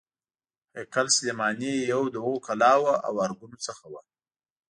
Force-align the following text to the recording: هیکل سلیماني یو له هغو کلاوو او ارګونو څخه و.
هیکل 0.77 1.07
سلیماني 1.17 1.73
یو 1.91 2.03
له 2.13 2.19
هغو 2.23 2.35
کلاوو 2.47 2.93
او 3.07 3.13
ارګونو 3.25 3.57
څخه 3.67 3.83
و. 3.91 3.93